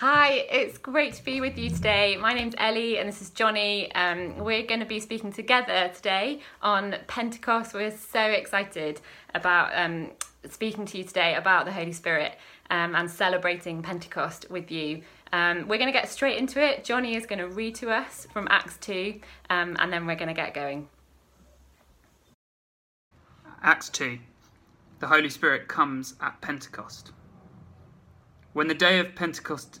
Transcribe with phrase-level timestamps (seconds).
[0.00, 2.16] Hi, it's great to be with you today.
[2.16, 3.92] My name's Ellie and this is Johnny.
[3.96, 7.74] Um, we're going to be speaking together today on Pentecost.
[7.74, 9.00] We're so excited
[9.34, 10.12] about um,
[10.48, 12.38] speaking to you today about the Holy Spirit
[12.70, 15.02] um, and celebrating Pentecost with you.
[15.32, 16.84] Um, we're going to get straight into it.
[16.84, 19.18] Johnny is going to read to us from Acts 2
[19.50, 20.88] um, and then we're going to get going.
[23.64, 24.16] Acts 2
[25.00, 27.10] The Holy Spirit comes at Pentecost.
[28.52, 29.80] When the day of Pentecost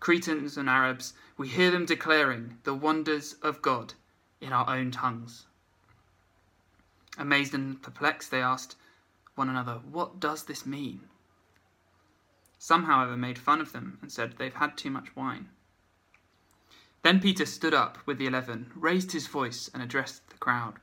[0.00, 3.94] Cretans and Arabs, we hear them declaring the wonders of God
[4.40, 5.46] in our own tongues.
[7.18, 8.76] Amazed and perplexed, they asked
[9.34, 11.08] one another, What does this mean?
[12.58, 15.48] Some, however, made fun of them and said they've had too much wine.
[17.02, 20.74] Then Peter stood up with the eleven, raised his voice, and addressed the crowd.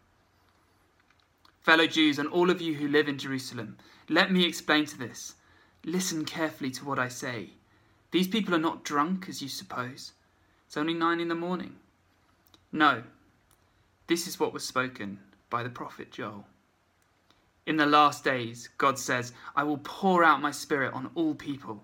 [1.59, 3.77] Fellow Jews, and all of you who live in Jerusalem,
[4.09, 5.36] let me explain to this.
[5.83, 7.52] Listen carefully to what I say.
[8.14, 10.11] These people are not drunk, as you suppose.
[10.67, 11.78] It's only nine in the morning.
[12.72, 13.02] No,
[14.05, 15.17] this is what was spoken
[15.50, 16.45] by the prophet Joel.
[17.66, 21.83] In the last days, God says, I will pour out my spirit on all people.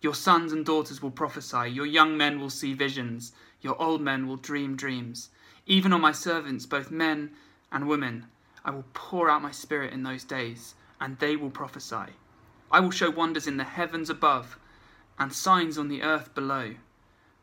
[0.00, 4.26] Your sons and daughters will prophesy, your young men will see visions, your old men
[4.26, 5.28] will dream dreams.
[5.66, 7.32] Even on my servants, both men
[7.70, 8.24] and women,
[8.64, 12.14] I will pour out my spirit in those days, and they will prophesy.
[12.72, 14.58] I will show wonders in the heavens above
[15.18, 16.74] and signs on the earth below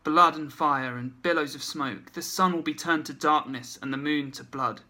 [0.05, 2.13] blood and fire and billows of smoke.
[2.13, 4.81] The sun will be turned to darkness and the moon to blood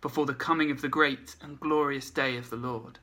[0.00, 2.98] before the coming of the great and glorious day of the Lord.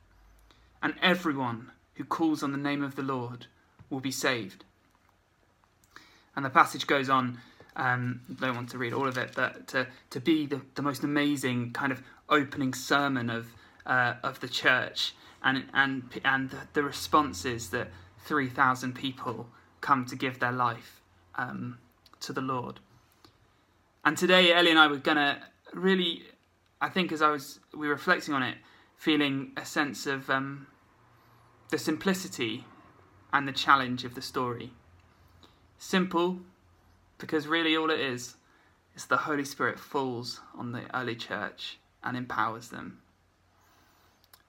[0.82, 3.46] And everyone who calls on the name of the Lord
[3.88, 4.64] will be saved.
[6.34, 7.38] And the passage goes on.
[7.76, 11.04] Um, don't want to read all of it, but to, to be the, the most
[11.04, 13.46] amazing kind of opening sermon of
[13.86, 17.88] uh, of the church, and and and the, the responses that
[18.24, 19.48] three thousand people
[19.80, 21.00] come to give their life
[21.34, 21.78] um,
[22.20, 22.80] to the Lord.
[24.04, 26.24] And today, Ellie and I were gonna really,
[26.80, 28.58] I think, as I was we were reflecting on it,
[28.96, 30.66] feeling a sense of um,
[31.70, 32.64] the simplicity
[33.32, 34.72] and the challenge of the story.
[35.78, 36.38] Simple,
[37.18, 38.36] because really all it is
[38.94, 43.00] is the Holy Spirit falls on the early church and empowers them.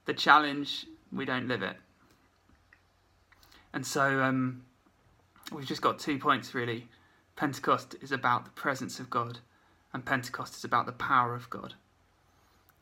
[0.04, 1.76] The challenge, we don't live it.
[3.74, 4.62] And so um,
[5.52, 6.86] we've just got two points really.
[7.34, 9.40] Pentecost is about the presence of God,
[9.92, 11.74] and Pentecost is about the power of God.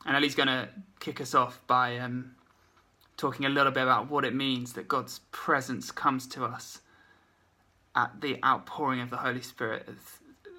[0.05, 2.35] And Ellie's going to kick us off by um,
[3.17, 6.81] talking a little bit about what it means that God's presence comes to us
[7.95, 9.89] at the outpouring of the Holy Spirit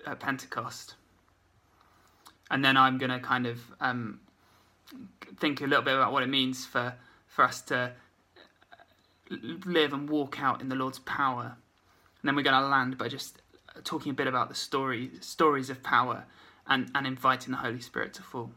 [0.04, 0.96] at Pentecost.
[2.50, 4.18] And then I'm going to kind of um,
[5.38, 6.94] think a little bit about what it means for,
[7.28, 7.92] for us to
[9.30, 11.56] live and walk out in the Lord's power
[12.24, 13.42] and then we're going to land by just
[13.84, 16.24] talking a bit about the story, stories of power
[16.66, 18.50] and, and inviting the Holy Spirit to fall.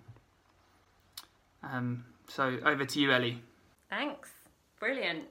[1.62, 3.42] Um, so over to you, Ellie.
[3.90, 4.30] Thanks.
[4.80, 5.26] Brilliant.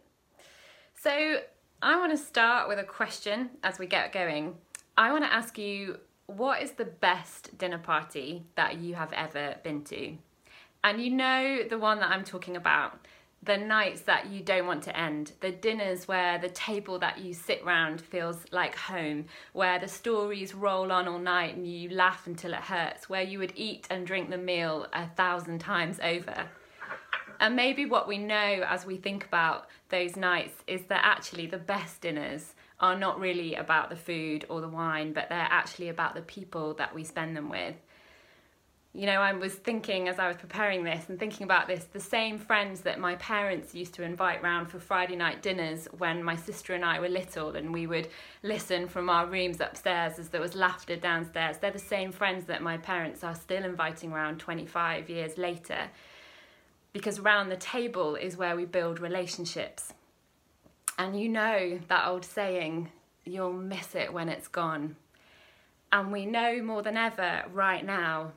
[1.01, 1.39] So
[1.81, 4.57] I want to start with a question as we get going.
[4.99, 9.57] I want to ask you what is the best dinner party that you have ever
[9.63, 10.15] been to?
[10.85, 13.07] And you know the one that I'm talking about
[13.47, 17.33] the nights that you don't want to end, the dinners where the table that you
[17.33, 22.27] sit round feels like home, where the stories roll on all night and you laugh
[22.27, 26.49] until it hurts, where you would eat and drink the meal a thousand times over.
[27.39, 31.59] And maybe what we know as we think about those nights is that actually the
[31.59, 36.15] best dinners are not really about the food or the wine, but they're actually about
[36.15, 37.77] the people that we spend them with.
[38.97, 42.01] You know, I was thinking as I was preparing this and thinking about this, the
[42.01, 46.35] same friends that my parents used to invite round for Friday night dinners when my
[46.35, 48.09] sister and I were little and we would
[48.43, 51.59] listen from our rooms upstairs as there was laughter downstairs.
[51.59, 55.91] They're the same friends that my parents are still inviting round 25 years later
[56.95, 59.93] because round the table is where we build relationships.
[60.99, 62.89] And you know that old saying,
[63.27, 64.97] you'll miss it when it's gone.
[65.93, 68.33] And we know more than ever right now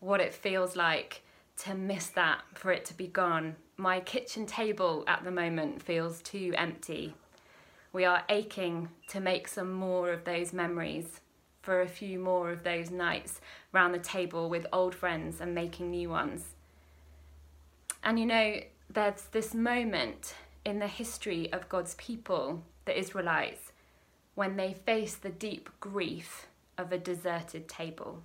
[0.00, 1.22] what it feels like
[1.58, 3.56] to miss that, for it to be gone.
[3.76, 7.14] My kitchen table at the moment feels too empty.
[7.92, 11.20] We are aching to make some more of those memories,
[11.62, 13.40] for a few more of those nights
[13.72, 16.54] round the table with old friends and making new ones.
[18.02, 20.34] And you know, there's this moment
[20.64, 23.72] in the history of God's people, the Israelites,
[24.34, 26.46] when they face the deep grief
[26.78, 28.22] of a deserted table,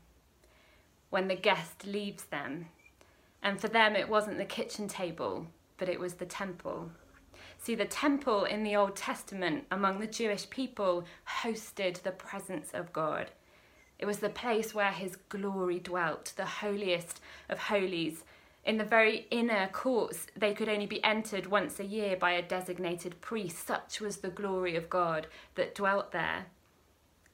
[1.13, 2.65] when the guest leaves them.
[3.43, 5.45] And for them, it wasn't the kitchen table,
[5.77, 6.89] but it was the temple.
[7.59, 11.05] See, the temple in the Old Testament among the Jewish people
[11.43, 13.29] hosted the presence of God.
[13.99, 18.23] It was the place where his glory dwelt, the holiest of holies,
[18.65, 22.41] in the very inner courts, they could only be entered once a year by a
[22.41, 23.67] designated priest.
[23.67, 26.47] Such was the glory of God that dwelt there.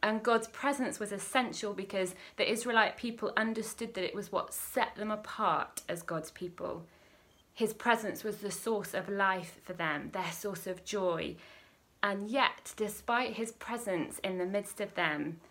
[0.01, 4.95] And God's presence was essential because the Israelite people understood that it was what set
[4.95, 6.85] them apart as God's people.
[7.53, 11.35] His presence was the source of life for them, their source of joy.
[12.01, 15.41] And yet, despite his presence in the midst of them,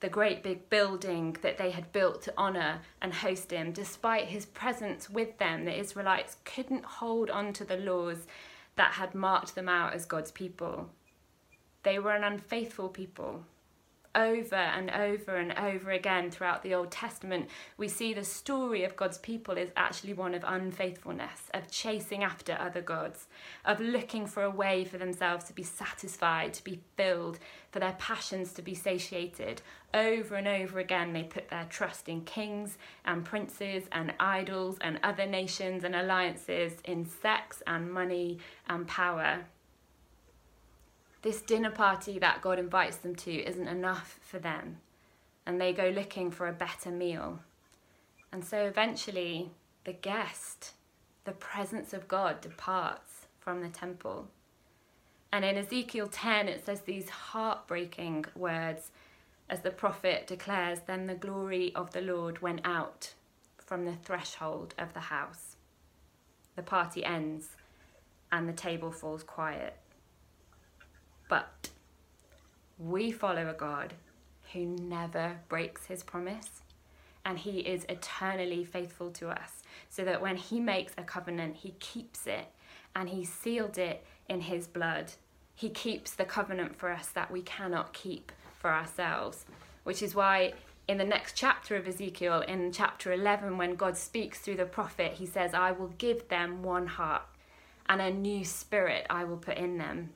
[0.00, 3.72] the great big building that they had built to honour and host him.
[3.72, 8.26] Despite his presence with them, the Israelites couldn't hold on to the laws
[8.76, 10.90] that had marked them out as God's people.
[11.82, 13.44] They were an unfaithful people
[14.18, 18.96] over and over and over again throughout the Old Testament, we see the story of
[18.96, 23.28] God's people is actually one of unfaithfulness, of chasing after other gods,
[23.64, 27.38] of looking for a way for themselves to be satisfied, to be filled,
[27.70, 29.62] for their passions to be satiated.
[29.94, 34.98] Over and over again, they put their trust in kings and princes and idols and
[35.04, 38.38] other nations and alliances, in sex and money
[38.68, 39.44] and power
[41.22, 44.78] this dinner party that God invites them to isn't enough for them,
[45.44, 47.40] and they go looking for a better meal.
[48.32, 49.50] And so eventually,
[49.84, 50.74] the guest,
[51.24, 54.28] the presence of God, departs from the temple.
[55.32, 58.90] And in Ezekiel 10, it says these heartbreaking words
[59.50, 63.14] as the prophet declares, Then the glory of the Lord went out
[63.58, 65.56] from the threshold of the house.
[66.56, 67.50] The party ends
[68.30, 69.76] and the table falls quiet.
[71.28, 71.70] But
[72.78, 73.94] we follow a God
[74.52, 76.62] who never breaks his promise
[77.24, 79.62] and he is eternally faithful to us.
[79.90, 82.46] So that when he makes a covenant, he keeps it
[82.94, 85.12] and he sealed it in his blood.
[85.54, 89.44] He keeps the covenant for us that we cannot keep for ourselves,
[89.84, 90.54] which is why
[90.86, 95.12] in the next chapter of Ezekiel, in chapter 11, when God speaks through the prophet,
[95.12, 97.22] he says, I will give them one heart
[97.88, 100.10] and a new spirit I will put in them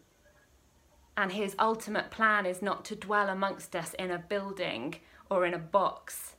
[1.16, 4.96] and his ultimate plan is not to dwell amongst us in a building
[5.30, 6.34] or in a box,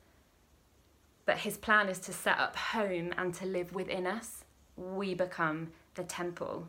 [1.26, 4.46] but his plan is to set up home and to live within us.
[4.76, 6.68] We become the temple.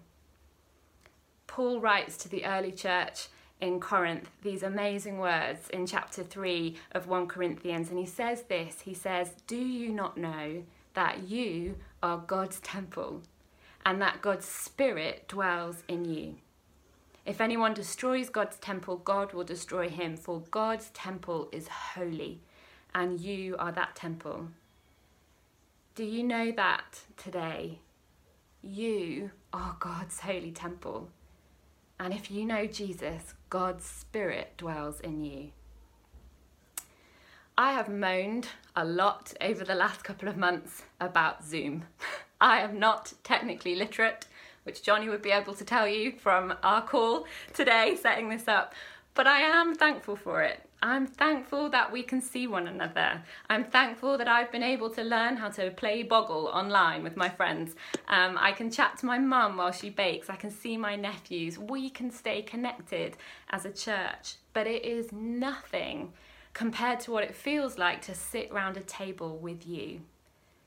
[1.46, 3.28] Paul writes to the early church
[3.60, 8.80] in Corinth these amazing words in chapter 3 of 1 Corinthians, and he says this
[8.80, 10.64] He says, Do you not know
[10.94, 13.22] that you are God's temple
[13.86, 16.36] and that God's Spirit dwells in you?
[17.26, 22.42] If anyone destroys God's temple, God will destroy him, for God's temple is holy,
[22.94, 24.48] and you are that temple.
[25.94, 27.78] Do you know that today?
[28.62, 31.08] You are God's holy temple.
[31.98, 35.52] And if you know Jesus, God's Spirit dwells in you.
[37.56, 41.84] I have moaned a lot over the last couple of months about Zoom.
[42.40, 44.26] I am not technically literate
[44.64, 48.74] which Johnny would be able to tell you from our call today, setting this up.
[49.14, 50.60] But I am thankful for it.
[50.82, 53.22] I'm thankful that we can see one another.
[53.48, 57.28] I'm thankful that I've been able to learn how to play Boggle online with my
[57.30, 57.74] friends.
[58.08, 60.28] Um, I can chat to my mum while she bakes.
[60.28, 61.58] I can see my nephews.
[61.58, 63.16] We can stay connected
[63.48, 64.34] as a church.
[64.52, 66.12] But it is nothing
[66.52, 70.02] compared to what it feels like to sit round a table with you,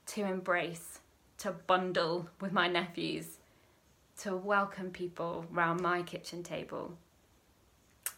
[0.08, 1.00] to embrace,
[1.40, 3.37] to bundle with my nephews,
[4.18, 6.98] to welcome people round my kitchen table.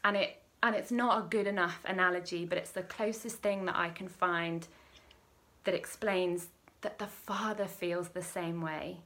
[0.03, 3.77] And it and it's not a good enough analogy, but it's the closest thing that
[3.77, 4.67] I can find
[5.63, 6.47] that explains
[6.81, 8.97] that the Father feels the same way.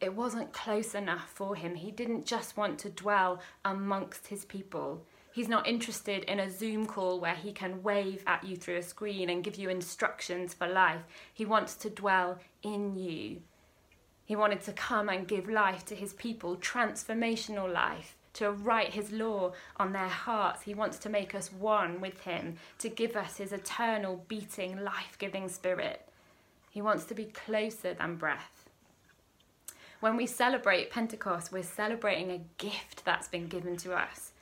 [0.00, 1.74] It wasn't close enough for him.
[1.74, 5.04] He didn't just want to dwell amongst his people.
[5.32, 8.82] He's not interested in a Zoom call where he can wave at you through a
[8.82, 11.02] screen and give you instructions for life.
[11.32, 13.42] He wants to dwell in you.
[14.26, 19.12] He wanted to come and give life to his people, transformational life, to write his
[19.12, 20.62] law on their hearts.
[20.62, 25.16] He wants to make us one with him, to give us his eternal, beating, life
[25.18, 26.08] giving spirit.
[26.70, 28.68] He wants to be closer than breath.
[30.00, 34.32] When we celebrate Pentecost, we're celebrating a gift that's been given to us.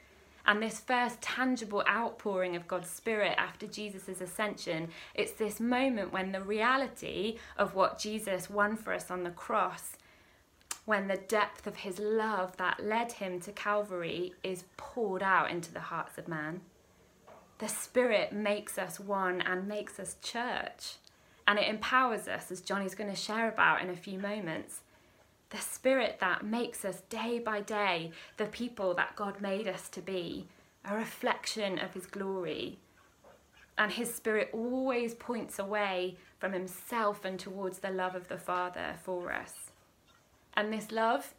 [0.46, 6.32] And this first tangible outpouring of God's Spirit after Jesus' ascension, it's this moment when
[6.32, 9.96] the reality of what Jesus won for us on the cross,
[10.84, 15.72] when the depth of his love that led him to Calvary is poured out into
[15.72, 16.60] the hearts of man.
[17.58, 20.96] The Spirit makes us one and makes us church.
[21.46, 24.80] And it empowers us, as Johnny's going to share about in a few moments
[25.54, 30.00] the spirit that makes us day by day the people that God made us to
[30.00, 30.48] be,
[30.84, 32.78] a reflection of his glory.
[33.78, 38.96] And his spirit always points away from himself and towards the love of the Father
[39.04, 39.70] for us.
[40.54, 41.34] And this love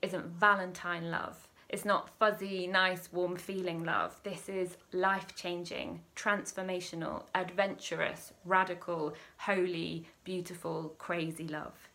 [0.00, 1.46] isn't Valentine love.
[1.68, 4.18] It's not fuzzy, nice, warm feeling love.
[4.22, 11.87] This is life changing, transformational, adventurous, radical, holy, beautiful, crazy love.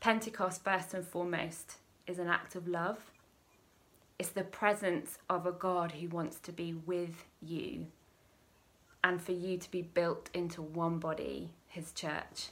[0.00, 1.76] Pentecost, first and foremost,
[2.06, 2.98] is an act of love.
[4.18, 7.86] It's the presence of a God who wants to be with you
[9.04, 12.48] and for you to be built into one body, his church.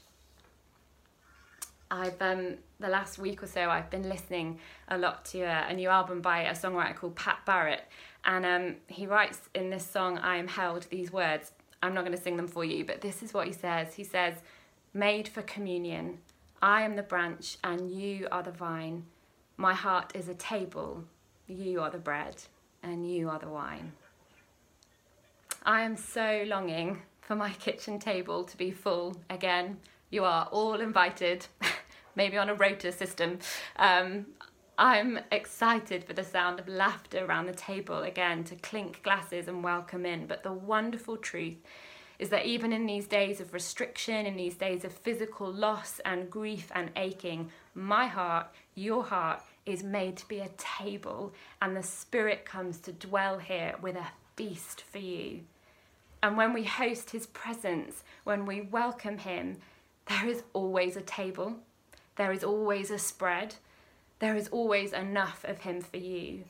[1.90, 4.58] I've um, the last week or so I've been listening
[4.88, 7.84] a lot to a, a new album by a songwriter called Pat Barrett,
[8.24, 11.52] and um, he writes in this song "I Am Held" these words.
[11.82, 13.94] I'm not going to sing them for you, but this is what he says.
[13.94, 14.34] He says,
[14.92, 16.18] "Made for communion,
[16.64, 19.04] I am the branch and you are the vine.
[19.58, 21.04] My heart is a table,
[21.46, 22.36] you are the bread,
[22.82, 23.92] and you are the wine.
[25.62, 29.76] I am so longing for my kitchen table to be full again.
[30.08, 31.46] You are all invited,
[32.16, 33.40] maybe on a rota system.
[33.76, 34.24] Um,
[34.78, 39.62] I'm excited for the sound of laughter around the table again to clink glasses and
[39.62, 40.26] welcome in.
[40.26, 41.58] But the wonderful truth
[42.18, 46.30] is that even in these days of restriction, in these days of physical loss and
[46.30, 51.82] grief and aching, my heart, your heart, is made to be a table, and the
[51.82, 54.06] Spirit comes to dwell here with a
[54.36, 55.40] feast for you.
[56.22, 59.58] And when we host His presence, when we welcome Him,
[60.06, 61.56] there is always a table,
[62.16, 63.56] there is always a spread,
[64.20, 66.44] there is always enough of Him for you.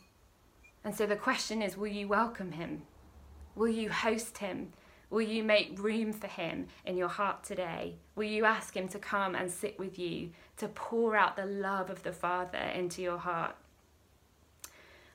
[0.85, 2.83] And so the question is will you welcome Him?
[3.55, 4.73] Will you host Him?
[5.11, 7.97] Will you make room for him in your heart today?
[8.17, 11.91] Will you ask him to come and sit with you, to pour out the love
[11.91, 13.57] of the Father into your heart?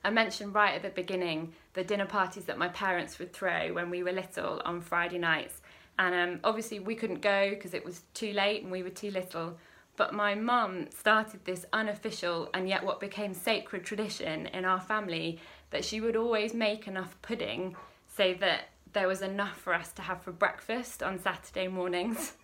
[0.02, 3.90] I mentioned right at the beginning the dinner parties that my parents would throw when
[3.90, 5.60] we were little on Friday nights.
[5.98, 9.10] And um, obviously, we couldn't go because it was too late and we were too
[9.10, 9.58] little.
[9.96, 15.38] But my mum started this unofficial and yet what became sacred tradition in our family
[15.70, 17.76] that she would always make enough pudding
[18.16, 22.34] so that there was enough for us to have for breakfast on Saturday mornings.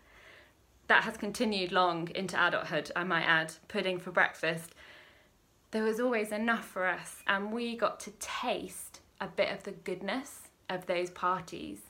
[0.88, 4.72] That has continued long into adulthood, I might add, pudding for breakfast.
[5.72, 9.72] There was always enough for us, and we got to taste a bit of the
[9.72, 11.80] goodness of those parties.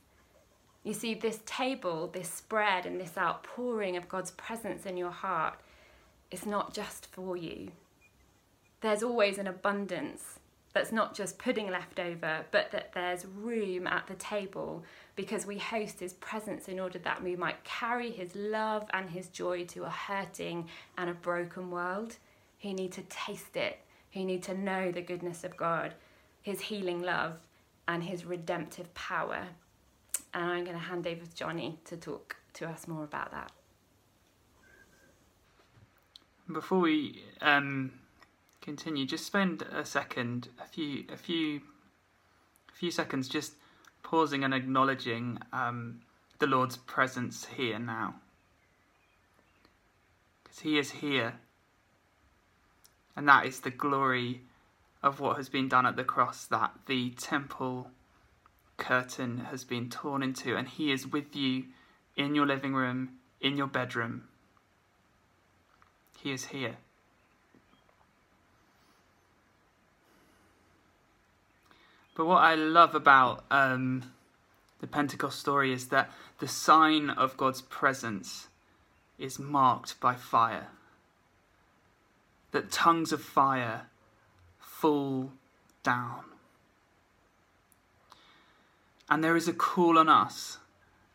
[0.83, 5.61] You see, this table, this spread, and this outpouring of God's presence in your heart
[6.31, 7.73] is not just for you.
[8.81, 10.39] There's always an abundance
[10.77, 15.57] that's not just pudding left over, but that there's room at the table because we
[15.57, 19.85] host his presence in order that we might carry his love and his joy to
[19.85, 20.69] a hurting
[20.99, 22.17] and a broken world
[22.61, 23.79] who need to taste it,
[24.13, 25.95] who need to know the goodness of God,
[26.43, 27.39] his healing love,
[27.89, 29.47] and his redemptive power.
[30.35, 33.51] And I'm going to hand over to Johnny to talk to us more about that.
[36.53, 37.93] Before we um,
[38.67, 41.61] continue, just spend a second, a few, a few,
[42.69, 43.53] a few seconds, just
[44.03, 46.01] pausing and acknowledging um,
[46.41, 48.17] the Lord's presence here now,
[50.43, 51.35] because He is here,
[53.15, 54.43] and that is the glory
[55.01, 56.45] of what has been done at the cross.
[56.47, 57.93] That the temple
[58.79, 61.67] curtain has been torn into, and He is with you
[62.17, 64.25] in your living room, in your bedroom.
[66.19, 66.79] He is here.
[72.17, 74.11] But what I love about um,
[74.81, 78.49] the Pentecost story is that the sign of God's presence
[79.19, 80.69] is marked by fire.
[82.53, 83.83] That tongues of fire
[84.59, 85.33] fall
[85.83, 86.25] down.
[89.11, 90.59] And there is a call on us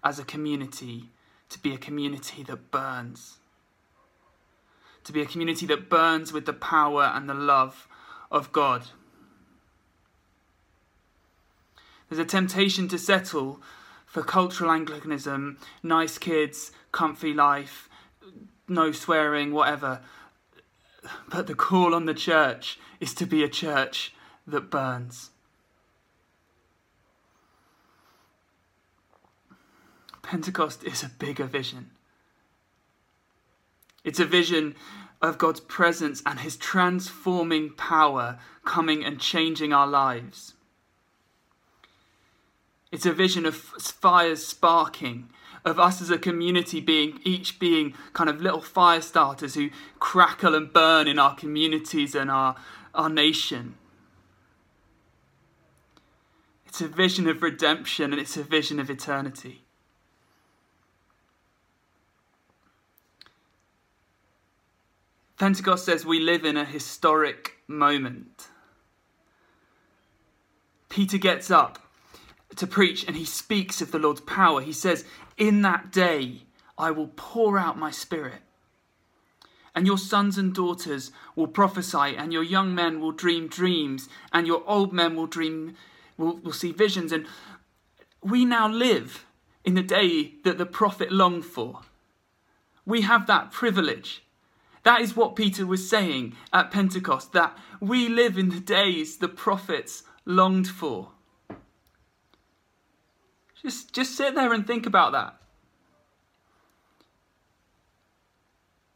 [0.04, 1.10] as a community
[1.50, 3.40] to be a community that burns.
[5.04, 7.88] To be a community that burns with the power and the love
[8.32, 8.84] of God.
[12.12, 13.62] There's a temptation to settle
[14.06, 17.88] for cultural Anglicanism, nice kids, comfy life,
[18.68, 20.02] no swearing, whatever.
[21.30, 24.14] But the call on the church is to be a church
[24.46, 25.30] that burns.
[30.22, 31.92] Pentecost is a bigger vision.
[34.04, 34.76] It's a vision
[35.22, 40.56] of God's presence and His transforming power coming and changing our lives.
[42.92, 45.30] It's a vision of fires sparking,
[45.64, 49.70] of us as a community being each being kind of little fire starters who
[50.00, 52.56] crackle and burn in our communities and our,
[52.94, 53.76] our nation.
[56.66, 59.64] It's a vision of redemption and it's a vision of eternity.
[65.38, 68.48] Pentecost says we live in a historic moment.
[70.88, 71.80] Peter gets up
[72.56, 74.62] to preach and he speaks of the Lord's power.
[74.62, 75.06] He says,
[75.38, 76.44] In that day
[76.78, 78.42] I will pour out my spirit.
[79.74, 84.46] And your sons and daughters will prophesy, and your young men will dream dreams, and
[84.46, 85.76] your old men will dream
[86.18, 87.14] will, will see visions.
[87.14, 87.26] And
[88.22, 89.26] we now live
[89.64, 91.82] in the day that the prophet longed for.
[92.86, 94.24] We have that privilege.
[94.84, 99.30] That is what Peter was saying at Pentecost, that we live in the days the
[99.30, 101.10] prophets longed for.
[103.62, 105.38] Just, just sit there and think about that.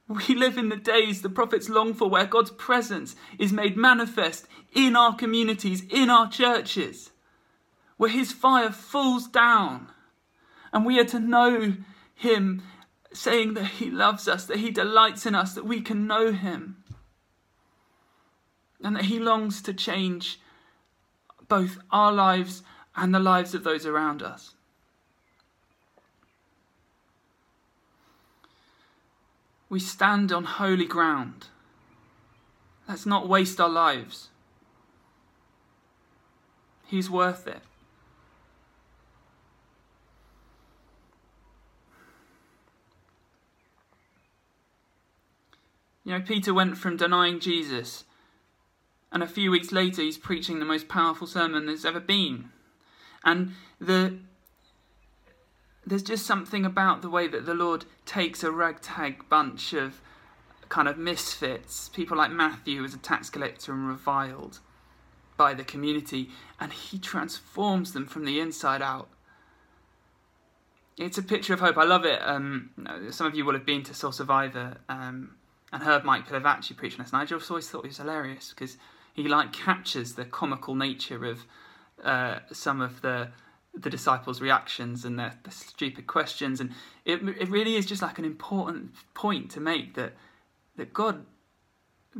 [0.08, 4.48] We live in the days the prophets long for where God's presence is made manifest
[4.74, 7.12] in our communities, in our churches,
[7.98, 9.88] where his fire falls down.
[10.72, 11.78] And we are to know
[12.14, 12.62] him,
[13.14, 16.84] saying that he loves us, that he delights in us, that we can know him,
[18.84, 20.40] and that he longs to change
[21.48, 22.62] both our lives
[22.96, 24.54] and the lives of those around us.
[29.70, 31.48] We stand on holy ground.
[32.88, 34.30] Let's not waste our lives.
[36.86, 37.62] He's worth it.
[46.04, 48.04] You know, Peter went from denying Jesus,
[49.12, 52.52] and a few weeks later, he's preaching the most powerful sermon there's ever been.
[53.26, 54.20] And the
[55.86, 60.02] there's just something about the way that the Lord takes a ragtag bunch of
[60.70, 64.60] kind of misfits, people like Matthew, who was a tax collector and reviled
[65.38, 69.10] by the community, and he transforms them from the inside out.
[70.98, 71.78] It's a picture of hope.
[71.78, 72.22] I love it.
[72.24, 72.70] Um,
[73.12, 75.36] some of you will have been to Soul Survivor um,
[75.72, 78.78] and heard Mike Pilavachi preaching this, and I just always thought he was hilarious because
[79.14, 81.46] he like captures the comical nature of
[82.04, 83.30] uh, some of the
[83.78, 86.72] the disciples' reactions and their, their stupid questions, and
[87.04, 90.14] it it really is just like an important point to make that
[90.78, 91.26] that God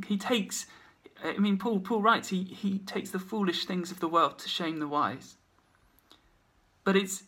[0.08, 0.66] he takes.
[1.24, 4.50] I mean, Paul Paul writes he he takes the foolish things of the world to
[4.50, 5.36] shame the wise.
[6.84, 7.24] But it's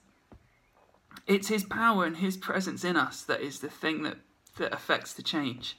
[1.25, 4.17] it's his power and his presence in us that is the thing that
[4.57, 5.77] that affects the change.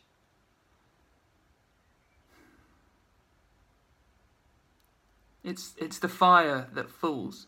[5.45, 7.47] It's it's the fire that falls.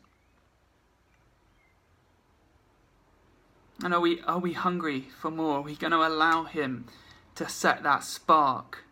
[3.82, 5.58] And are we, are we hungry for more?
[5.58, 6.84] Are we going to allow Him
[7.34, 8.84] to set that spark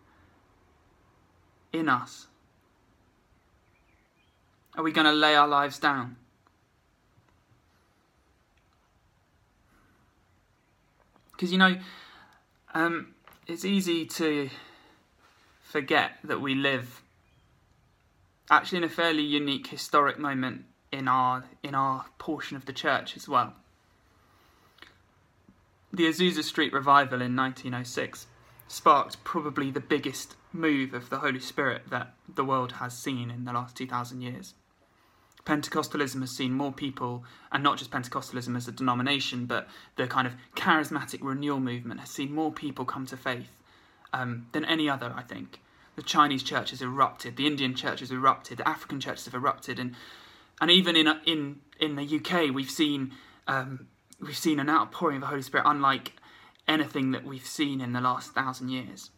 [1.72, 2.26] in us?
[4.76, 6.16] Are we going to lay our lives down?
[11.32, 11.76] Because, you know,
[12.74, 13.14] um,
[13.46, 14.48] it's easy to
[15.60, 17.02] forget that we live
[18.50, 23.16] actually in a fairly unique historic moment in our in our portion of the church
[23.16, 23.54] as well
[25.92, 28.26] the Azusa Street revival in 1906
[28.68, 33.44] sparked probably the biggest move of the Holy Spirit that the world has seen in
[33.44, 34.54] the last 2,000 years.
[35.46, 40.26] Pentecostalism has seen more people, and not just Pentecostalism as a denomination, but the kind
[40.26, 43.48] of charismatic renewal movement has seen more people come to faith
[44.12, 45.60] um, than any other, I think.
[45.98, 49.80] The Chinese church has erupted, the Indian church has erupted, the African churches have erupted,
[49.80, 49.96] and
[50.60, 53.14] and even in in in the UK, we've seen
[53.48, 53.88] um,
[54.20, 56.12] we've seen an outpouring of the Holy Spirit unlike
[56.68, 59.10] anything that we've seen in the last thousand years.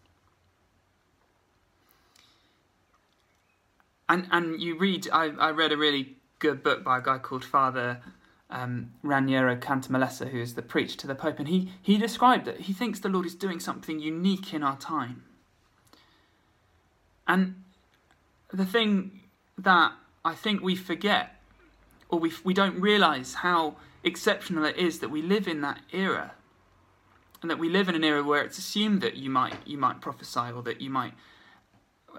[4.08, 7.44] And and you read, I, I read a really good book by a guy called
[7.44, 8.00] Father
[8.48, 12.62] um, Raniero Cantalamessa, who is the preacher to the Pope, and he, he described that
[12.62, 15.24] he thinks the Lord is doing something unique in our time.
[17.30, 17.62] And
[18.52, 19.20] the thing
[19.56, 19.92] that
[20.24, 21.40] I think we forget,
[22.08, 26.32] or we, we don't realise how exceptional it is that we live in that era,
[27.40, 30.00] and that we live in an era where it's assumed that you might you might
[30.00, 31.14] prophesy or that you might,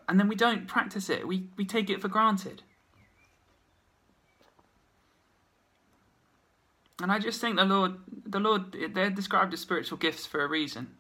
[0.08, 1.28] and then we don't practice it.
[1.28, 2.64] We we take it for granted.
[7.02, 7.96] And I just think the Lord,
[8.26, 10.96] the Lord, they're described as spiritual gifts for a reason.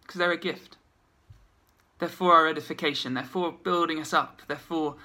[0.00, 0.78] Because they're a gift.
[2.02, 3.14] They're for our edification.
[3.14, 4.42] They're for building us up.
[4.48, 4.96] They're for,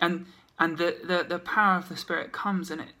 [0.00, 0.26] and
[0.60, 2.92] and the, the, the power of the Spirit comes and it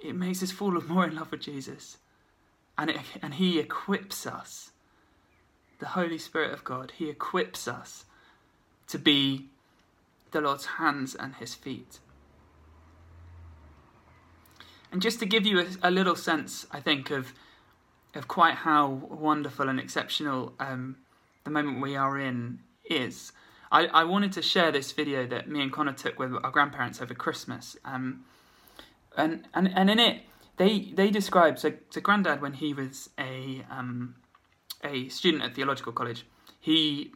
[0.00, 1.96] it makes us fall more in love with Jesus,
[2.78, 4.70] and it and He equips us.
[5.80, 8.04] The Holy Spirit of God, He equips us
[8.86, 9.46] to be
[10.30, 11.98] the Lord's hands and His feet.
[14.92, 17.32] And just to give you a, a little sense, I think, of
[18.14, 20.98] of quite how wonderful and exceptional um,
[21.44, 23.32] the moment we are in is,
[23.70, 27.00] I, I, wanted to share this video that me and Connor took with our grandparents
[27.00, 27.76] over Christmas.
[27.84, 28.24] Um,
[29.16, 30.22] and, and, and in it,
[30.56, 34.16] they, they describe, so, so Grandad, when he was a, um,
[34.84, 36.26] a student at theological college,
[36.60, 37.12] he,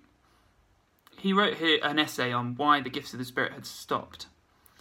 [1.19, 4.27] he wrote an essay on why the gifts of the Spirit had stopped.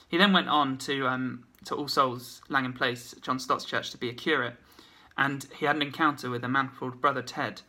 [0.08, 3.98] He then went on to um, to All Souls Langham Place, John Stott's church, to
[3.98, 4.56] be a curate,
[5.18, 7.62] and he had an encounter with a man called Brother Ted,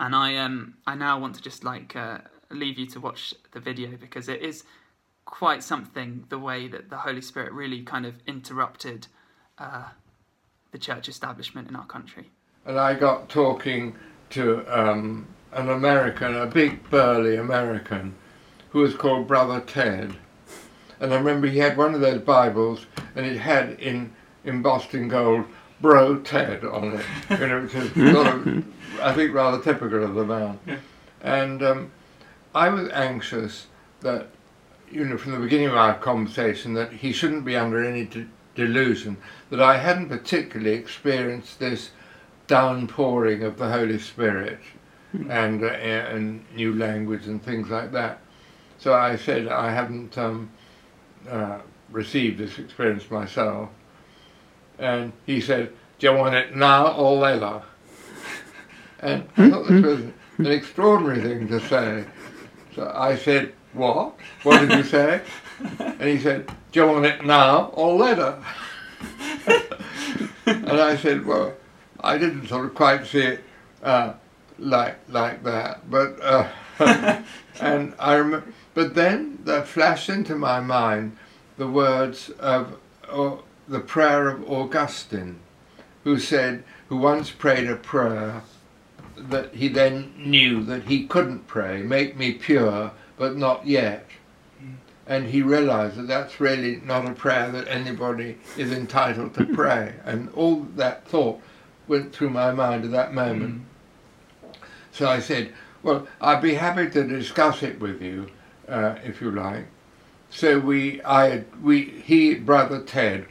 [0.00, 2.18] and I um I now want to just like uh,
[2.50, 4.64] leave you to watch the video because it is
[5.24, 9.06] quite something the way that the Holy Spirit really kind of interrupted
[9.58, 9.84] uh,
[10.72, 12.30] the church establishment in our country.
[12.66, 13.94] And I got talking
[14.30, 18.16] to um, an American, a big burly American,
[18.70, 20.16] who was called Brother Ted
[21.00, 22.86] and I remember he had one of those Bibles,
[23.16, 24.12] and it had in
[24.44, 25.46] embossed in gold
[25.80, 27.06] Bro Ted on it.
[27.30, 28.64] You know, which is sort of,
[29.00, 30.58] I think, rather typical of the man.
[30.66, 30.76] Yeah.
[31.22, 31.90] And um,
[32.54, 33.66] I was anxious
[34.00, 34.28] that,
[34.90, 38.28] you know, from the beginning of our conversation, that he shouldn't be under any de-
[38.54, 39.16] delusion
[39.50, 41.90] that I hadn't particularly experienced this
[42.46, 44.58] downpouring of the Holy Spirit
[45.14, 45.30] mm.
[45.30, 48.20] and uh, and new language and things like that.
[48.78, 50.16] So I said I haven't.
[50.18, 50.50] Um,
[51.28, 51.58] uh,
[51.90, 53.68] received this experience myself.
[54.80, 57.62] And he said, Do you want it now or later?
[59.02, 60.00] And I thought this was
[60.36, 62.04] an extraordinary thing to say.
[62.74, 64.14] So I said, What?
[64.42, 65.22] What did you say?
[65.78, 68.42] And he said, Do you want it now or later?
[70.46, 71.54] and I said, Well,
[72.00, 73.44] I didn't sort of quite see it
[73.82, 74.14] uh,
[74.58, 76.48] like like that, but uh,
[77.60, 81.16] and I remember but then there flashed into my mind
[81.56, 82.76] the words of
[83.08, 83.36] uh,
[83.70, 85.38] the prayer of Augustine,
[86.02, 88.42] who said, who once prayed a prayer
[89.16, 94.06] that he then knew that he couldn't pray, make me pure, but not yet.
[95.06, 99.94] And he realized that that's really not a prayer that anybody is entitled to pray.
[100.04, 101.40] And all that thought
[101.86, 103.62] went through my mind at that moment.
[104.52, 104.60] Mm.
[104.90, 105.52] So I said,
[105.82, 108.30] well, I'd be happy to discuss it with you
[108.68, 109.66] uh, if you like.
[110.30, 113.26] So we, I, we, he, brother Ted,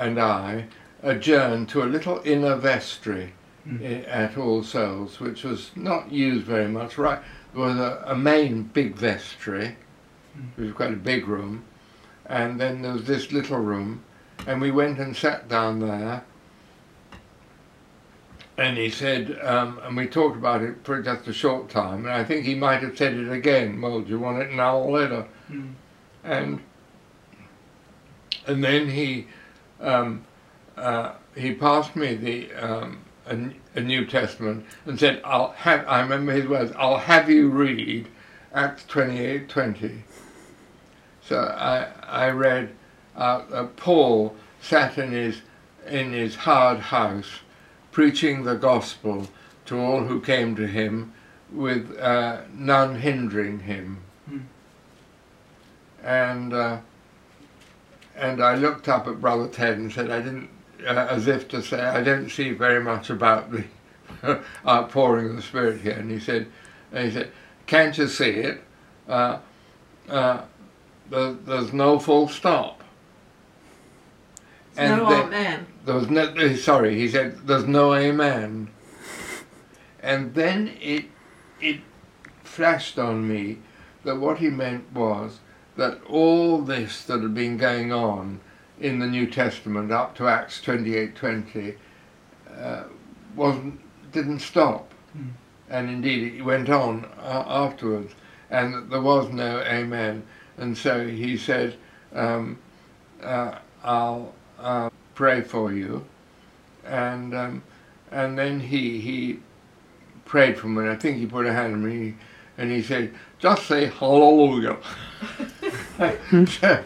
[0.00, 0.64] and I
[1.02, 3.34] adjourned to a little inner vestry
[3.68, 4.04] mm.
[4.08, 6.96] at All Souls, which was not used very much.
[6.96, 7.20] Right,
[7.52, 9.76] there was a, a main big vestry,
[10.36, 10.48] mm.
[10.56, 11.64] it was quite a big room,
[12.26, 14.02] and then there was this little room,
[14.46, 16.24] and we went and sat down there
[18.56, 22.12] and he said, um, and we talked about it for just a short time, and
[22.12, 23.80] I think he might have said it again.
[23.80, 25.26] Well, do you want it now or later?
[25.50, 25.72] Mm.
[26.24, 26.60] And
[28.46, 29.26] and then he
[29.80, 30.24] um,
[30.76, 36.00] uh, he passed me the um, a, a, New Testament and said, "I'll have." I
[36.00, 36.72] remember his words.
[36.76, 38.08] I'll have you read
[38.52, 40.04] Acts twenty eight twenty.
[41.22, 42.74] So I I read
[43.16, 45.42] uh, uh, Paul sat in his
[45.86, 47.40] in his hard house
[47.92, 49.28] preaching the gospel
[49.66, 51.12] to all who came to him
[51.52, 53.98] with uh, none hindering him.
[54.30, 54.42] Mm.
[56.02, 56.78] And uh,
[58.20, 60.50] and I looked up at Brother Ted and said, I didn't,
[60.86, 63.64] uh, as if to say, I don't see very much about the
[64.66, 65.92] outpouring of the Spirit here.
[65.92, 66.46] And he said,
[66.92, 67.32] and he said,
[67.66, 68.62] can't you see it?
[69.08, 69.38] Uh,
[70.08, 70.42] uh,
[71.08, 72.82] there's no full stop.
[74.76, 75.66] And no amen.
[75.84, 76.22] There was no.
[76.22, 78.70] uh, Sorry, he said, "There's no amen."
[80.02, 81.06] And then it
[81.60, 81.80] it
[82.44, 83.58] flashed on me
[84.04, 85.40] that what he meant was
[85.76, 88.40] that all this that had been going on
[88.80, 91.76] in the New Testament up to Acts twenty eight twenty
[92.58, 92.84] uh,
[93.36, 93.80] wasn't
[94.12, 95.30] didn't stop, Mm.
[95.68, 98.14] and indeed it went on uh, afterwards,
[98.50, 100.22] and that there was no amen.
[100.56, 101.76] And so he said,
[102.14, 102.58] um,
[103.22, 106.02] uh, "I'll." Uh, pray for you.
[106.86, 107.62] And um,
[108.10, 109.38] and then he he
[110.24, 110.88] prayed for me.
[110.88, 112.14] I think he put a hand on me
[112.56, 114.78] and he said, just say hallelujah.
[116.48, 116.84] so,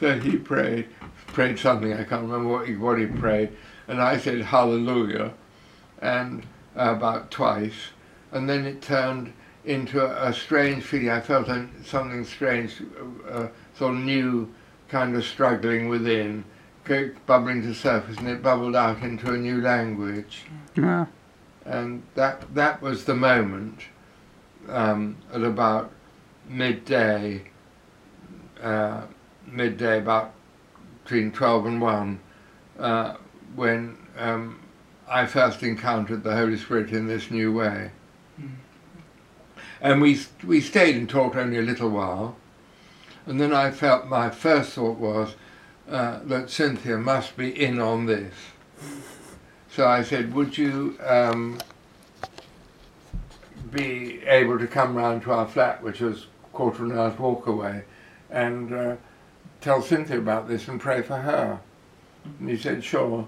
[0.00, 0.88] so he prayed
[1.32, 3.50] prayed something, I can't remember what he, what he prayed.
[3.88, 5.32] And I said hallelujah
[6.00, 6.44] and
[6.76, 7.90] uh, about twice.
[8.30, 9.32] And then it turned
[9.64, 11.10] into a, a strange feeling.
[11.10, 12.82] I felt a, something strange,
[13.28, 14.52] uh, sort of new
[14.88, 16.44] kind of struggling within
[17.26, 20.42] bubbling to the surface and it bubbled out into a new language
[20.74, 21.06] Yeah.
[21.64, 23.82] and that that was the moment
[24.68, 25.92] um, at about
[26.48, 27.40] midday
[28.62, 29.02] uh,
[29.46, 30.32] midday about
[31.04, 32.20] between 12 and 1
[32.78, 33.16] uh,
[33.54, 34.60] when um,
[35.08, 37.90] I first encountered the Holy Spirit in this new way
[38.40, 38.48] Mm.
[39.82, 42.34] and we we stayed and talked only a little while
[43.26, 45.34] and then I felt my first thought was
[45.88, 48.32] uh, that Cynthia must be in on this.
[49.70, 51.58] So I said, would you um,
[53.70, 57.18] be able to come round to our flat, which was a quarter of an hour's
[57.18, 57.84] walk away,
[58.32, 58.96] and uh,
[59.60, 61.60] tell Cynthia about this and pray for her?
[62.40, 63.26] And he said, sure.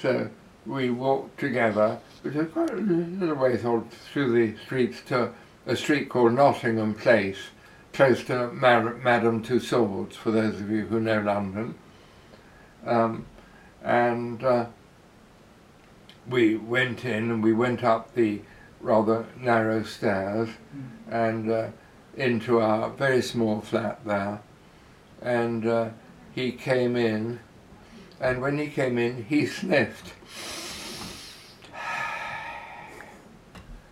[0.00, 0.30] So
[0.64, 5.32] we walked together, which was quite a little way through the streets to
[5.66, 7.38] a street called Nottingham Place,
[7.92, 11.74] close to Mar- Madame Tussauds, for those of you who know London.
[12.86, 13.26] Um,
[13.82, 14.66] and uh,
[16.28, 18.42] we went in and we went up the
[18.80, 20.48] rather narrow stairs
[21.10, 21.68] and uh,
[22.16, 24.40] into our very small flat there.
[25.22, 25.88] And uh,
[26.34, 27.40] he came in,
[28.20, 30.12] and when he came in, he sniffed.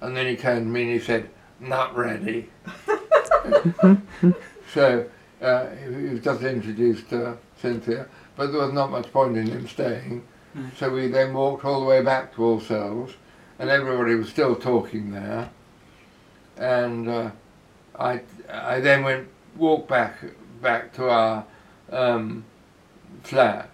[0.01, 2.51] And then he turned to me and he said, Not ready.
[4.73, 5.07] so
[5.41, 8.07] uh, he was just introduced to Cynthia,
[8.37, 10.23] but there was not much point in him staying.
[10.55, 10.67] No.
[10.77, 13.13] So we then walked all the way back to All Souls,
[13.59, 15.51] and everybody was still talking there.
[16.59, 17.31] And uh,
[17.99, 20.19] I, I then went walked back
[20.61, 21.45] back to our
[21.91, 22.45] um,
[23.23, 23.71] flat,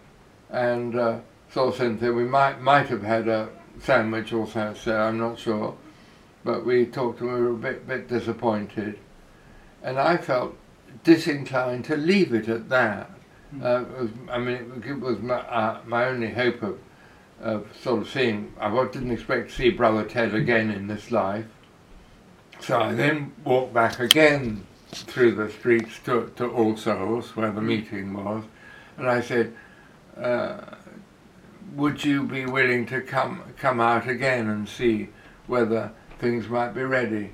[0.50, 2.12] and uh, saw Cynthia.
[2.12, 3.48] We might might have had a
[3.80, 5.76] sandwich or so, so I'm not sure,
[6.44, 8.98] but we talked and we were a bit bit disappointed,
[9.82, 10.56] and I felt
[11.04, 13.10] disinclined to leave it at that.
[13.62, 16.78] Uh, it was, I mean, it, it was my, uh, my only hope of,
[17.40, 18.52] of sort of seeing.
[18.60, 21.46] I didn't expect to see Brother Ted again in this life.
[22.60, 27.62] So I then walked back again through the streets to, to All Souls, where the
[27.62, 28.44] meeting was,
[28.98, 29.54] and I said,
[30.16, 30.58] uh,
[31.74, 35.08] "Would you be willing to come come out again and see
[35.46, 37.32] whether things might be ready?"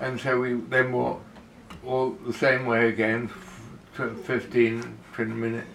[0.00, 1.24] And so we then walked
[1.86, 3.30] all the same way again,
[3.96, 5.68] f- 15, 20 minutes,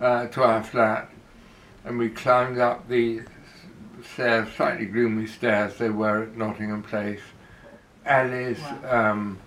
[0.00, 1.10] uh, to our flat,
[1.84, 3.22] and we climbed up the
[4.14, 7.20] stairs, slightly gloomy stairs they were at Nottingham Place.
[8.06, 9.38] Ali's um,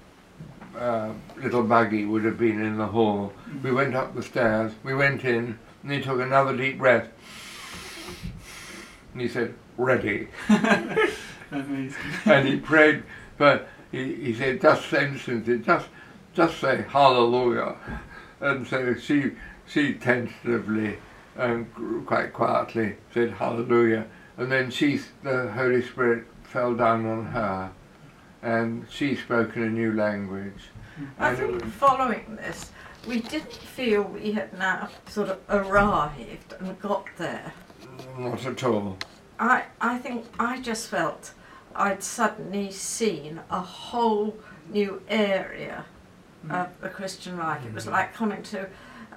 [0.78, 3.34] uh, little buggy would have been in the hall.
[3.64, 7.10] We went up the stairs, we went in, and he took another deep breath.
[9.14, 10.28] And he said, ready.
[11.52, 11.96] Amazing.
[12.26, 13.04] and he prayed,
[13.38, 15.88] but he, he said, just say to just,
[16.34, 17.76] just say hallelujah.
[18.40, 19.32] And so she,
[19.68, 20.98] she tentatively
[21.36, 24.06] and quite quietly said hallelujah.
[24.38, 27.72] And then she, the Holy Spirit fell down on her
[28.42, 30.70] and she spoke in a new language.
[31.18, 32.72] I And it think following this,
[33.08, 37.54] we didn't feel we had now sort of arrived and got there.
[38.18, 38.98] Not at all.
[39.40, 41.34] I, I think I just felt
[41.76, 44.36] I'd suddenly seen a whole
[44.70, 45.86] new area
[46.50, 47.66] of the Christian life.
[47.66, 48.68] It was like coming to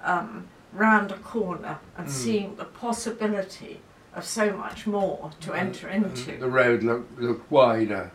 [0.04, 2.10] um, round a corner and Mm.
[2.10, 3.80] seeing the possibility
[4.14, 6.36] of so much more to enter And into.
[6.38, 8.10] The road looked, looked wider.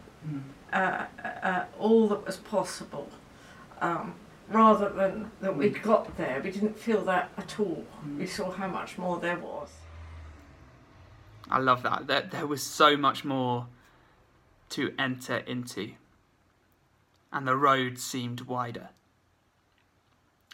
[0.74, 1.06] Uh,
[1.44, 3.10] uh, all that was possible.
[3.82, 4.16] Um,
[4.50, 7.86] rather than that we'd got there, we didn't feel that at all.
[8.18, 9.70] We saw how much more there was.
[11.50, 12.08] I love that.
[12.08, 13.68] There, there was so much more
[14.70, 15.94] to enter into,
[17.32, 18.90] and the road seemed wider.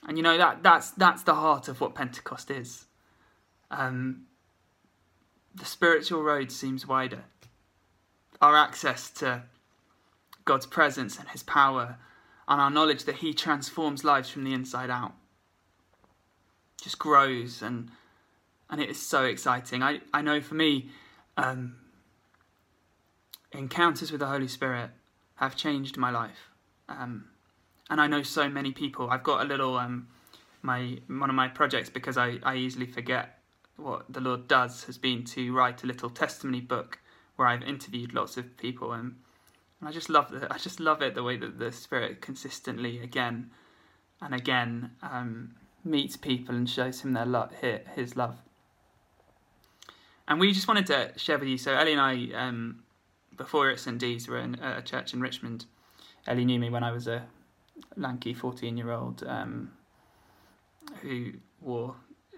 [0.07, 2.85] And you know that that's that's the heart of what Pentecost is.
[3.71, 4.25] um,
[5.55, 7.23] the spiritual road seems wider.
[8.41, 9.43] Our access to
[10.45, 11.97] God's presence and His power,
[12.47, 15.13] and our knowledge that He transforms lives from the inside out,
[16.81, 17.89] just grows, and
[18.69, 19.83] and it is so exciting.
[19.83, 20.89] I, I know for me,
[21.37, 21.75] um,
[23.51, 24.89] encounters with the Holy Spirit
[25.35, 26.49] have changed my life,
[26.89, 27.25] um,
[27.89, 29.09] and I know so many people.
[29.09, 30.07] I've got a little um,
[30.61, 33.39] my one of my projects because I, I easily forget
[33.75, 36.99] what the Lord does has been to write a little testimony book
[37.35, 39.15] where I've interviewed lots of people and,
[39.83, 43.01] and I just love the, I just love it the way that the Spirit consistently
[43.01, 43.51] again
[44.21, 47.51] and again um, meets people and shows him their love,
[47.93, 48.37] his love.
[50.25, 51.57] And we just wanted to share with you.
[51.57, 52.83] So Ellie and I, um,
[53.35, 55.65] before at St D's, were in a church in Richmond.
[56.25, 57.25] Ellie knew me when I was a
[57.97, 59.73] lanky fourteen-year-old um,
[61.01, 61.95] who wore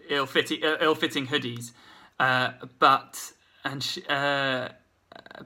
[0.10, 1.74] ill-fitting, ill-fitting hoodies.
[2.20, 4.70] Uh, but and she, uh,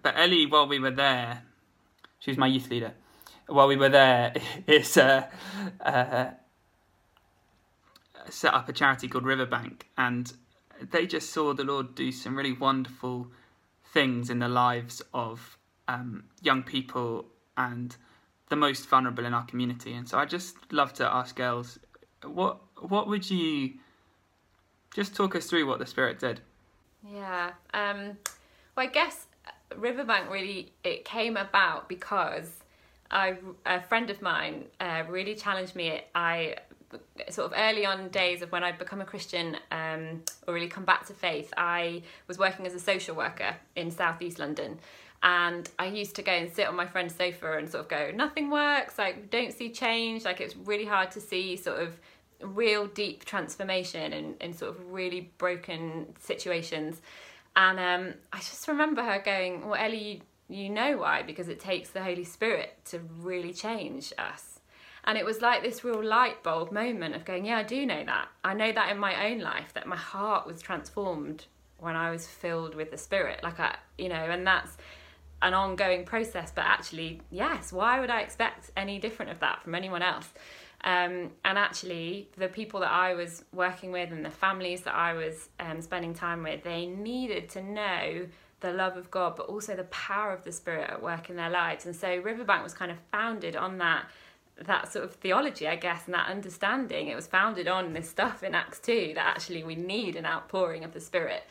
[0.02, 1.44] but Ellie, while we were there,
[2.20, 2.94] she was my youth leader.
[3.48, 4.34] While we were there,
[4.68, 5.28] is uh,
[5.82, 6.32] uh,
[8.30, 10.32] set up a charity called Riverbank, and
[10.92, 13.28] they just saw the Lord do some really wonderful
[13.94, 17.26] things in the lives of um, young people
[17.58, 17.96] and
[18.50, 19.94] the most vulnerable in our community.
[19.94, 21.80] And so I just love to ask girls,
[22.24, 23.74] what what would you
[24.94, 26.42] just talk us through what the Spirit did?
[27.08, 27.52] Yeah.
[27.74, 28.18] Um,
[28.76, 29.28] well, I guess
[29.76, 32.50] Riverbank really it came about because
[33.12, 36.02] I a friend of mine uh, really challenged me.
[36.14, 36.56] I
[37.30, 40.86] sort of early on days of when I'd become a Christian um, or really come
[40.86, 44.80] back to faith, I was working as a social worker in southeast London.
[45.22, 48.12] And I used to go and sit on my friend's sofa and sort of go,
[48.16, 50.24] nothing works, like, don't see change.
[50.24, 52.00] Like, it's really hard to see sort of
[52.42, 57.02] real deep transformation in, in sort of really broken situations.
[57.56, 61.24] And um, I just remember her going, Well, Ellie, you, you know why?
[61.24, 64.60] Because it takes the Holy Spirit to really change us.
[65.04, 68.04] And it was like this real light bulb moment of going, Yeah, I do know
[68.06, 68.28] that.
[68.44, 71.46] I know that in my own life, that my heart was transformed
[71.78, 73.42] when I was filled with the Spirit.
[73.44, 74.78] Like, I, you know, and that's
[75.42, 76.52] an ongoing process.
[76.54, 80.30] But actually, yes, why would I expect any different of that from anyone else?
[80.84, 85.14] Um, and actually, the people that I was working with and the families that I
[85.14, 88.28] was um, spending time with, they needed to know
[88.62, 91.50] the love of God, but also the power of the Spirit at work in their
[91.50, 91.86] lives.
[91.86, 94.06] And so Riverbank was kind of founded on that
[94.66, 97.08] that sort of theology, I guess, and that understanding.
[97.08, 100.84] It was founded on this stuff in Acts 2 that actually we need an outpouring
[100.84, 101.44] of the Spirit.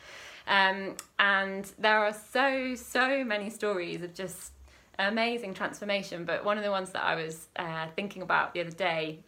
[0.47, 4.51] Um, and there are so, so many stories of just
[4.99, 6.25] amazing transformation.
[6.25, 9.19] But one of the ones that I was uh, thinking about the other day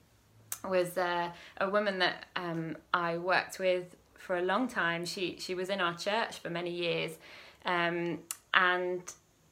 [0.67, 5.05] was uh, a woman that um, I worked with for a long time.
[5.05, 7.17] She she was in our church for many years,
[7.65, 8.19] um,
[8.53, 9.01] and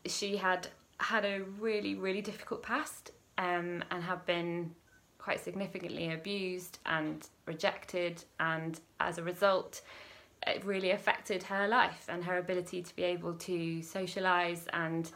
[0.06, 0.68] she had
[1.00, 4.76] had a really really difficult past um, and had been
[5.18, 9.82] quite significantly abused and rejected, and as a result.
[10.48, 15.12] It really affected her life and her ability to be able to socialize and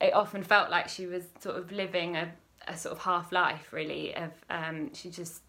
[0.00, 2.32] it often felt like she was sort of living a,
[2.66, 5.42] a sort of half life really of um, she just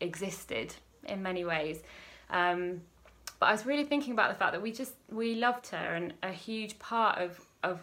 [0.00, 1.82] existed in many ways.
[2.30, 2.82] Um,
[3.40, 6.14] but I was really thinking about the fact that we just we loved her and
[6.22, 7.80] a huge part of of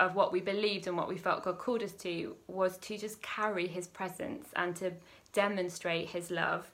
[0.00, 3.22] of what we believed and what we felt God called us to was to just
[3.22, 4.92] carry his presence and to
[5.32, 6.70] demonstrate his love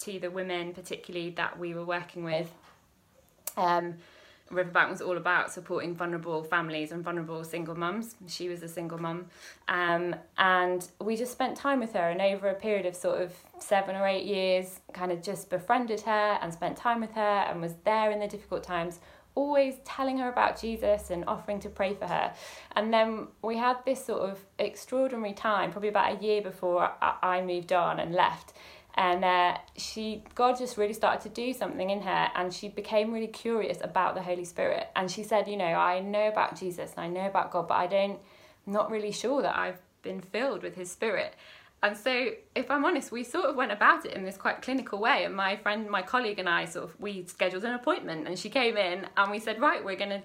[0.00, 2.52] to the women particularly that we were working with.
[3.56, 3.94] Um,
[4.50, 8.16] Riverbank was all about supporting vulnerable families and vulnerable single mums.
[8.26, 9.26] She was a single mum.
[9.68, 13.32] Um, and we just spent time with her, and over a period of sort of
[13.58, 17.60] seven or eight years, kind of just befriended her and spent time with her and
[17.60, 19.00] was there in the difficult times,
[19.34, 22.32] always telling her about Jesus and offering to pray for her.
[22.76, 27.42] And then we had this sort of extraordinary time, probably about a year before I
[27.42, 28.52] moved on and left
[28.96, 33.12] and uh, she god just really started to do something in her and she became
[33.12, 34.88] really curious about the holy spirit.
[34.94, 37.74] And she said you know i know about jesus and i know about god but
[37.74, 38.18] i don't
[38.66, 41.34] I'm not really sure that i've been filled with his spirit.
[41.82, 44.98] And so if i'm honest we sort of went about it in this quite clinical
[44.98, 48.38] way and my friend my colleague and i sort of we scheduled an appointment and
[48.38, 50.22] she came in and we said right we're going to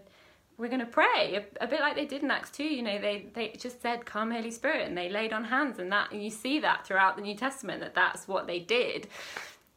[0.59, 2.99] we're going to pray a, a, bit like they did in acts 2 you know
[2.99, 6.23] they they just said come holy spirit and they laid on hands and that and
[6.23, 9.07] you see that throughout the new testament that that's what they did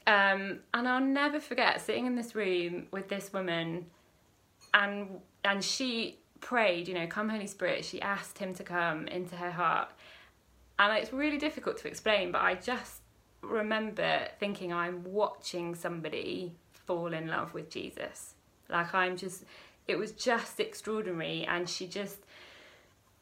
[0.06, 3.86] um, and i'll never forget sitting in this room with this woman
[4.74, 5.08] and
[5.44, 9.50] and she prayed you know come holy spirit she asked him to come into her
[9.50, 9.88] heart
[10.78, 13.02] and it's really difficult to explain but i just
[13.42, 16.52] remember thinking i'm watching somebody
[16.86, 18.34] fall in love with Jesus.
[18.68, 19.44] Like I'm just,
[19.88, 22.18] it was just extraordinary, and she just,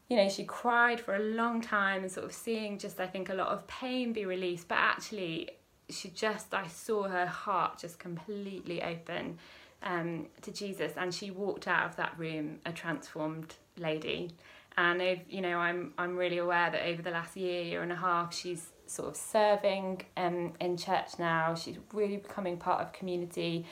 [0.09, 3.29] you know, she cried for a long time and sort of seeing just I think
[3.29, 5.51] a lot of pain be released, but actually
[5.89, 9.39] she just I saw her heart just completely open
[9.83, 14.31] um, to Jesus, and she walked out of that room a transformed lady.
[14.77, 17.93] And if, you know, I'm I'm really aware that over the last year, year and
[17.93, 21.55] a half, she's sort of serving um, in church now.
[21.55, 23.67] She's really becoming part of community.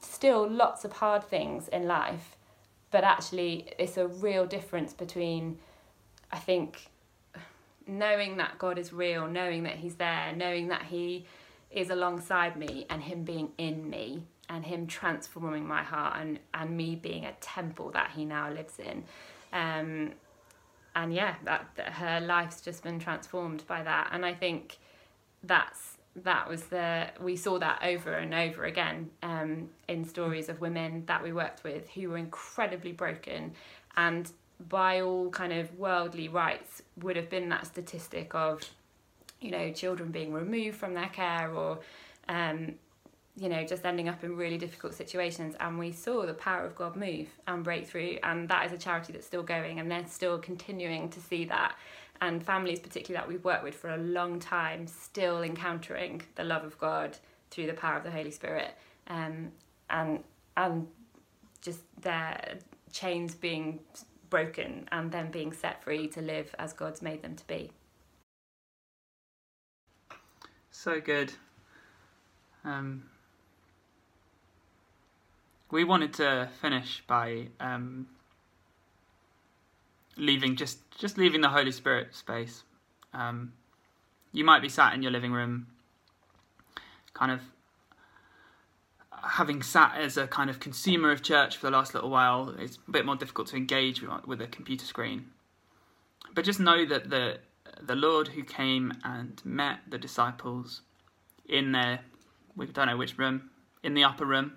[0.00, 2.36] Still, lots of hard things in life,
[2.90, 5.58] but actually, it's a real difference between,
[6.32, 6.86] I think,
[7.86, 11.26] knowing that God is real, knowing that He's there, knowing that He
[11.70, 16.76] is alongside me, and Him being in me, and Him transforming my heart, and and
[16.76, 19.04] me being a temple that He now lives in.
[19.52, 20.12] Um,
[20.94, 24.10] and yeah, that, that her life's just been transformed by that.
[24.12, 24.78] And I think
[25.44, 30.60] that's that was the we saw that over and over again um, in stories of
[30.60, 33.52] women that we worked with who were incredibly broken
[33.96, 34.32] and
[34.68, 38.62] by all kind of worldly rights would have been that statistic of
[39.40, 41.78] you know children being removed from their care or
[42.28, 42.74] um,
[43.38, 45.54] you know, just ending up in really difficult situations.
[45.60, 48.18] And we saw the power of God move and break through.
[48.22, 51.76] And that is a charity that's still going, and they're still continuing to see that.
[52.20, 56.64] And families, particularly that we've worked with for a long time, still encountering the love
[56.64, 57.16] of God
[57.50, 58.74] through the power of the Holy Spirit.
[59.06, 59.52] Um,
[59.90, 60.22] and
[60.56, 60.86] and
[61.62, 62.58] just their
[62.92, 63.80] chains being
[64.30, 67.70] broken and then being set free to live as God's made them to be.
[70.70, 71.32] So good.
[72.64, 73.04] Um,
[75.70, 78.06] we wanted to finish by um,
[80.18, 82.64] leaving just just leaving the Holy Spirit space.
[83.12, 83.52] Um,
[84.32, 85.66] you might be sat in your living room,
[87.14, 87.40] kind of
[89.10, 92.54] having sat as a kind of consumer of church for the last little while.
[92.58, 95.26] It's a bit more difficult to engage with a computer screen,
[96.34, 97.38] but just know that the
[97.80, 100.82] the Lord who came and met the disciples
[101.48, 102.00] in their
[102.56, 103.50] we don't know which room
[103.82, 104.56] in the upper room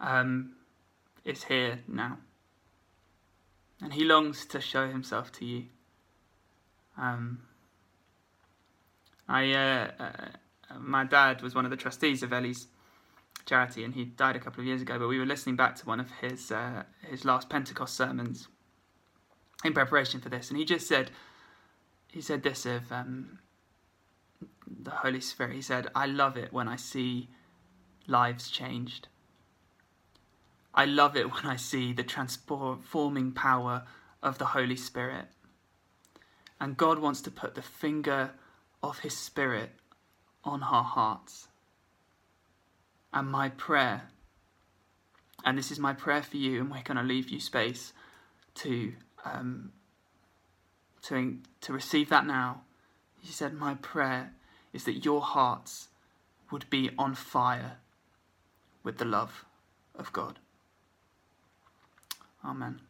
[0.00, 0.52] um,
[1.24, 2.18] is here now.
[3.82, 5.64] And he longs to show himself to you.
[6.98, 7.40] Um,
[9.28, 12.66] I, uh, uh, my dad was one of the trustees of Ellie's
[13.46, 14.98] charity, and he died a couple of years ago.
[14.98, 18.48] But we were listening back to one of his uh, his last Pentecost sermons
[19.64, 21.10] in preparation for this, and he just said,
[22.08, 23.38] he said this of um,
[24.66, 25.54] the Holy Spirit.
[25.54, 27.28] He said, "I love it when I see
[28.06, 29.08] lives changed."
[30.74, 33.84] I love it when I see the transforming power
[34.22, 35.26] of the Holy Spirit.
[36.60, 38.32] And God wants to put the finger
[38.82, 39.70] of His Spirit
[40.44, 41.48] on our hearts.
[43.12, 44.10] And my prayer,
[45.44, 47.92] and this is my prayer for you, and we're going to leave you space
[48.56, 48.92] to
[49.24, 49.72] um,
[51.02, 52.62] to to receive that now.
[53.20, 54.32] He said, "My prayer
[54.72, 55.88] is that your hearts
[56.52, 57.78] would be on fire
[58.84, 59.44] with the love
[59.96, 60.38] of God."
[62.44, 62.80] Amen.